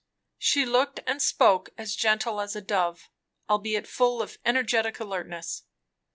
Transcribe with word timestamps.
She 0.39 0.65
looked 0.65 0.99
and 1.05 1.21
spoke 1.21 1.69
as 1.77 1.95
gentle 1.95 2.41
as 2.41 2.55
a 2.55 2.61
dove, 2.61 3.11
albeit 3.47 3.85
full 3.87 4.19
of 4.23 4.39
energetic 4.43 4.99
alertness. 4.99 5.61